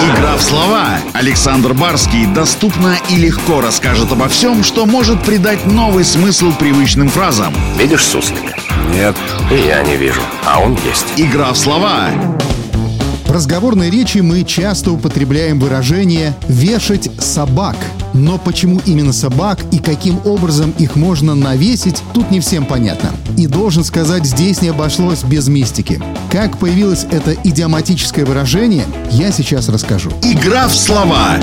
[0.00, 0.98] Игра в слова.
[1.12, 7.54] Александр Барский доступно и легко расскажет обо всем, что может придать новый смысл привычным фразам.
[7.78, 8.54] Видишь суслика?
[8.92, 9.16] Нет.
[9.50, 11.06] И я не вижу, а он есть.
[11.16, 12.10] Игра в слова.
[13.26, 17.76] В разговорной речи мы часто употребляем выражение «вешать собак».
[18.14, 23.10] Но почему именно собак и каким образом их можно навесить, тут не всем понятно.
[23.36, 26.00] И должен сказать, здесь не обошлось без мистики.
[26.30, 30.10] Как появилось это идиоматическое выражение, я сейчас расскажу.
[30.22, 31.40] Игра в слова.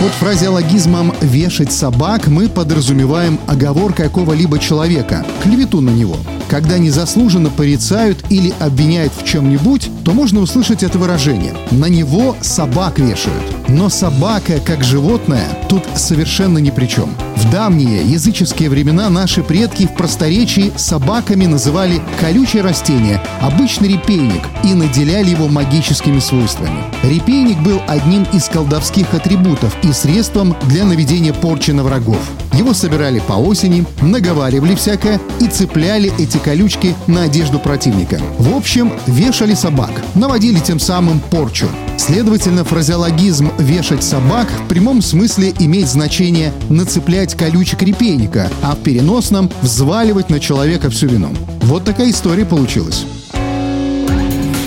[0.00, 6.16] Под фразеологизмом «вешать собак» мы подразумеваем оговор какого-либо человека, клевету на него.
[6.48, 12.98] Когда незаслуженно порицают или обвиняют в чем-нибудь, то можно услышать это выражение «на него собак
[12.98, 13.42] вешают».
[13.68, 17.10] Но собака, как животное, тут совершенно ни при чем.
[17.36, 24.72] В давние языческие времена наши предки в просторечии собаками называли колючее растение, обычный репейник, и
[24.74, 26.84] наделяли его магическими свойствами.
[27.02, 32.20] Репейник был одним из колдовских атрибутов и средством для наведения порчи на врагов.
[32.56, 38.18] Его собирали по осени, наговаривали всякое и цепляли эти колючки на одежду противника.
[38.38, 41.66] В общем, вешали собак, наводили тем самым порчу.
[41.98, 49.50] Следовательно, фразеологизм «вешать собак» в прямом смысле имеет значение «нацеплять колючек репейника», а в переносном
[49.60, 51.28] «взваливать на человека всю вину».
[51.62, 53.06] Вот такая история получилась.